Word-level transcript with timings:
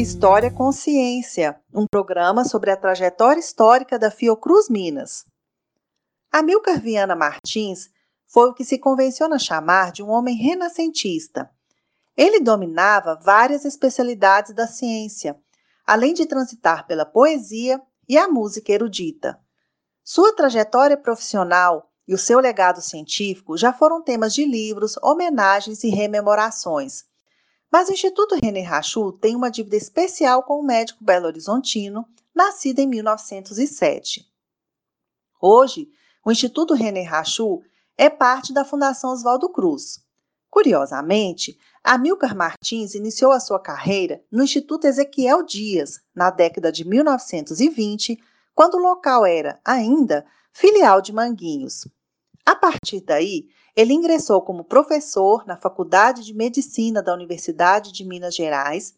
História 0.00 0.50
Consciência, 0.50 1.60
um 1.72 1.86
programa 1.86 2.46
sobre 2.46 2.70
a 2.70 2.76
trajetória 2.76 3.38
histórica 3.38 3.98
da 3.98 4.10
Fiocruz 4.10 4.70
Minas. 4.70 5.26
Amilcar 6.32 6.80
Viana 6.80 7.14
Martins 7.14 7.90
foi 8.26 8.48
o 8.48 8.54
que 8.54 8.64
se 8.64 8.78
convenciona 8.78 9.38
chamar 9.38 9.92
de 9.92 10.02
um 10.02 10.08
homem 10.08 10.34
renascentista. 10.34 11.50
Ele 12.16 12.40
dominava 12.40 13.20
várias 13.22 13.66
especialidades 13.66 14.54
da 14.54 14.66
ciência, 14.66 15.38
além 15.86 16.14
de 16.14 16.24
transitar 16.24 16.86
pela 16.86 17.04
poesia 17.04 17.78
e 18.08 18.16
a 18.16 18.26
música 18.26 18.72
erudita. 18.72 19.38
Sua 20.02 20.34
trajetória 20.34 20.96
profissional 20.96 21.93
e 22.06 22.14
o 22.14 22.18
seu 22.18 22.38
legado 22.38 22.80
científico 22.80 23.56
já 23.56 23.72
foram 23.72 24.02
temas 24.02 24.34
de 24.34 24.44
livros, 24.44 24.96
homenagens 25.02 25.84
e 25.84 25.88
rememorações 25.88 27.04
mas 27.74 27.88
o 27.88 27.92
Instituto 27.92 28.36
René 28.40 28.60
Rachou 28.60 29.10
tem 29.10 29.34
uma 29.34 29.50
dívida 29.50 29.74
especial 29.74 30.44
com 30.44 30.60
o 30.60 30.62
médico 30.62 31.02
belo-horizontino, 31.02 32.06
nascido 32.32 32.78
em 32.78 32.86
1907. 32.86 34.24
Hoje, 35.40 35.88
o 36.24 36.30
Instituto 36.30 36.72
René 36.72 37.02
Rachou 37.02 37.64
é 37.98 38.08
parte 38.08 38.52
da 38.52 38.64
Fundação 38.64 39.10
Oswaldo 39.10 39.48
Cruz. 39.48 39.98
Curiosamente, 40.48 41.58
Amilcar 41.82 42.36
Martins 42.36 42.94
iniciou 42.94 43.32
a 43.32 43.40
sua 43.40 43.58
carreira 43.58 44.22
no 44.30 44.44
Instituto 44.44 44.86
Ezequiel 44.86 45.42
Dias, 45.42 46.00
na 46.14 46.30
década 46.30 46.70
de 46.70 46.86
1920, 46.86 48.22
quando 48.54 48.76
o 48.76 48.82
local 48.82 49.26
era, 49.26 49.58
ainda, 49.64 50.24
filial 50.54 51.02
de 51.02 51.12
Manguinhos. 51.12 51.86
A 52.46 52.54
partir 52.54 53.00
daí, 53.00 53.48
ele 53.74 53.92
ingressou 53.92 54.40
como 54.40 54.64
professor 54.64 55.44
na 55.46 55.56
Faculdade 55.56 56.24
de 56.24 56.32
Medicina 56.32 57.02
da 57.02 57.12
Universidade 57.12 57.92
de 57.92 58.04
Minas 58.04 58.36
Gerais, 58.36 58.94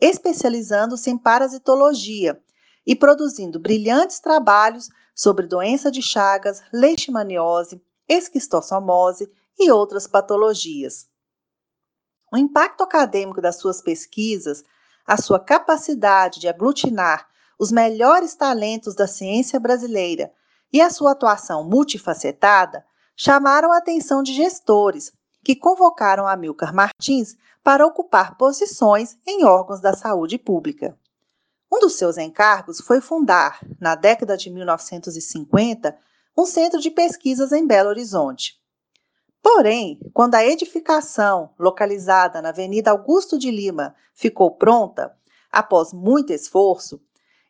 especializando-se 0.00 1.08
em 1.08 1.16
parasitologia 1.16 2.38
e 2.84 2.96
produzindo 2.96 3.60
brilhantes 3.60 4.18
trabalhos 4.18 4.88
sobre 5.14 5.46
doença 5.46 5.92
de 5.92 6.02
Chagas, 6.02 6.60
leishmaniose, 6.72 7.80
esquistossomose 8.08 9.30
e 9.58 9.70
outras 9.70 10.08
patologias. 10.08 11.08
O 12.32 12.36
impacto 12.36 12.82
acadêmico 12.82 13.40
das 13.40 13.56
suas 13.56 13.80
pesquisas, 13.80 14.64
a 15.06 15.16
sua 15.16 15.38
capacidade 15.38 16.40
de 16.40 16.48
aglutinar 16.48 17.28
os 17.58 17.70
melhores 17.70 18.34
talentos 18.34 18.94
da 18.96 19.06
ciência 19.06 19.60
brasileira 19.60 20.32
e 20.72 20.80
a 20.80 20.90
sua 20.90 21.12
atuação 21.12 21.64
multifacetada 21.64 22.84
chamaram 23.16 23.72
a 23.72 23.78
atenção 23.78 24.22
de 24.22 24.34
gestores, 24.34 25.12
que 25.44 25.56
convocaram 25.56 26.26
Amilcar 26.26 26.74
Martins 26.74 27.36
para 27.62 27.86
ocupar 27.86 28.36
posições 28.36 29.16
em 29.26 29.44
órgãos 29.44 29.80
da 29.80 29.94
saúde 29.94 30.38
pública. 30.38 30.98
Um 31.72 31.80
dos 31.80 31.94
seus 31.96 32.16
encargos 32.16 32.80
foi 32.80 33.00
fundar, 33.00 33.58
na 33.80 33.94
década 33.94 34.36
de 34.36 34.50
1950, 34.50 35.96
um 36.36 36.46
centro 36.46 36.80
de 36.80 36.90
pesquisas 36.90 37.52
em 37.52 37.66
Belo 37.66 37.88
Horizonte. 37.88 38.60
Porém, 39.42 40.00
quando 40.12 40.34
a 40.34 40.44
edificação, 40.44 41.50
localizada 41.58 42.42
na 42.42 42.50
Avenida 42.50 42.90
Augusto 42.90 43.38
de 43.38 43.50
Lima, 43.50 43.94
ficou 44.12 44.50
pronta, 44.50 45.16
após 45.50 45.92
muito 45.92 46.32
esforço, 46.32 47.00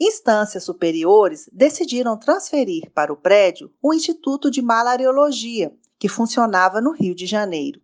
Instâncias 0.00 0.62
superiores 0.62 1.48
decidiram 1.52 2.16
transferir 2.16 2.90
para 2.92 3.12
o 3.12 3.16
prédio 3.16 3.74
o 3.82 3.92
Instituto 3.92 4.50
de 4.50 4.62
Malariologia, 4.62 5.76
que 5.98 6.08
funcionava 6.08 6.80
no 6.80 6.92
Rio 6.92 7.14
de 7.14 7.26
Janeiro. 7.26 7.80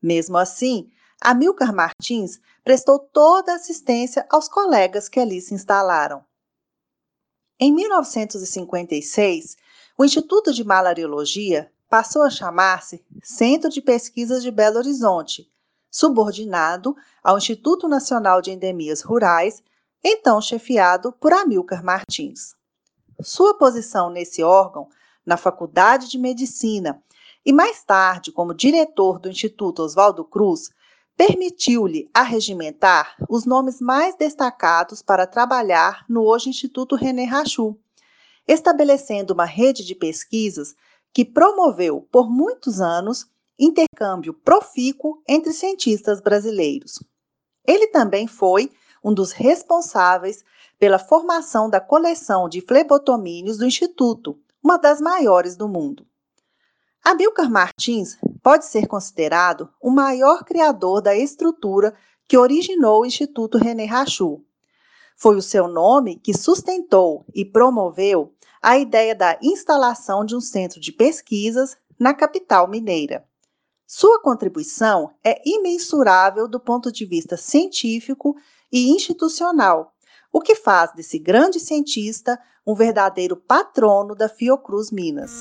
Mesmo 0.00 0.38
assim, 0.38 0.88
Amilcar 1.20 1.74
Martins 1.74 2.40
prestou 2.62 2.98
toda 2.98 3.52
a 3.52 3.56
assistência 3.56 4.24
aos 4.30 4.48
colegas 4.48 5.08
que 5.08 5.18
ali 5.18 5.40
se 5.40 5.52
instalaram. 5.52 6.24
Em 7.58 7.72
1956, 7.74 9.56
o 9.98 10.04
Instituto 10.04 10.52
de 10.52 10.64
Malariologia 10.64 11.70
passou 11.88 12.22
a 12.22 12.30
chamar-se 12.30 13.04
Centro 13.22 13.68
de 13.68 13.82
Pesquisas 13.82 14.42
de 14.42 14.50
Belo 14.52 14.78
Horizonte, 14.78 15.50
subordinado 15.90 16.96
ao 17.22 17.36
Instituto 17.36 17.88
Nacional 17.88 18.40
de 18.40 18.52
Endemias 18.52 19.02
Rurais 19.02 19.62
então 20.02 20.40
chefiado 20.40 21.12
por 21.12 21.32
Amilcar 21.32 21.84
Martins. 21.84 22.54
Sua 23.22 23.56
posição 23.56 24.10
nesse 24.10 24.42
órgão, 24.42 24.88
na 25.24 25.36
Faculdade 25.36 26.08
de 26.08 26.18
Medicina 26.18 27.02
e 27.44 27.52
mais 27.52 27.82
tarde 27.84 28.32
como 28.32 28.54
diretor 28.54 29.18
do 29.18 29.28
Instituto 29.28 29.82
Oswaldo 29.82 30.24
Cruz, 30.24 30.70
permitiu-lhe 31.16 32.08
arregimentar 32.14 33.14
os 33.28 33.44
nomes 33.44 33.80
mais 33.80 34.16
destacados 34.16 35.02
para 35.02 35.26
trabalhar 35.26 36.04
no 36.08 36.24
hoje 36.24 36.48
Instituto 36.48 36.96
René 36.96 37.24
Rachou, 37.24 37.78
estabelecendo 38.48 39.34
uma 39.34 39.44
rede 39.44 39.84
de 39.84 39.94
pesquisas 39.94 40.74
que 41.12 41.24
promoveu 41.24 42.08
por 42.10 42.30
muitos 42.30 42.80
anos 42.80 43.26
intercâmbio 43.58 44.32
profícuo 44.32 45.22
entre 45.28 45.52
cientistas 45.52 46.20
brasileiros. 46.20 46.98
Ele 47.66 47.88
também 47.88 48.26
foi 48.26 48.70
um 49.02 49.12
dos 49.12 49.32
responsáveis 49.32 50.44
pela 50.78 50.98
formação 50.98 51.68
da 51.68 51.80
coleção 51.80 52.48
de 52.48 52.60
flebotomínios 52.60 53.58
do 53.58 53.66
Instituto, 53.66 54.38
uma 54.62 54.76
das 54.76 55.00
maiores 55.00 55.56
do 55.56 55.68
mundo. 55.68 56.06
Amilcar 57.02 57.50
Martins 57.50 58.18
pode 58.42 58.66
ser 58.66 58.86
considerado 58.86 59.70
o 59.80 59.90
maior 59.90 60.44
criador 60.44 61.00
da 61.00 61.16
estrutura 61.16 61.94
que 62.28 62.36
originou 62.36 63.02
o 63.02 63.06
Instituto 63.06 63.58
René 63.58 63.86
Rachou. 63.86 64.44
Foi 65.16 65.36
o 65.36 65.42
seu 65.42 65.66
nome 65.66 66.16
que 66.16 66.36
sustentou 66.36 67.24
e 67.34 67.44
promoveu 67.44 68.34
a 68.62 68.78
ideia 68.78 69.14
da 69.14 69.38
instalação 69.42 70.24
de 70.24 70.36
um 70.36 70.40
centro 70.40 70.78
de 70.78 70.92
pesquisas 70.92 71.76
na 71.98 72.14
capital 72.14 72.68
mineira. 72.68 73.26
Sua 73.92 74.22
contribuição 74.22 75.10
é 75.24 75.42
imensurável 75.44 76.46
do 76.46 76.60
ponto 76.60 76.92
de 76.92 77.04
vista 77.04 77.36
científico 77.36 78.36
e 78.70 78.88
institucional, 78.88 79.92
o 80.32 80.40
que 80.40 80.54
faz 80.54 80.94
desse 80.94 81.18
grande 81.18 81.58
cientista 81.58 82.38
um 82.64 82.72
verdadeiro 82.72 83.34
patrono 83.34 84.14
da 84.14 84.28
Fiocruz 84.28 84.92
Minas. 84.92 85.40